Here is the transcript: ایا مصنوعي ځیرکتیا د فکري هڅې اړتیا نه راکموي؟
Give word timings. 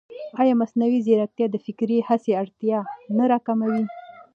ایا 0.41 0.53
مصنوعي 0.61 0.99
ځیرکتیا 1.05 1.47
د 1.51 1.55
فکري 1.65 1.97
هڅې 2.07 2.31
اړتیا 2.41 2.79
نه 3.17 3.23
راکموي؟ 3.31 3.83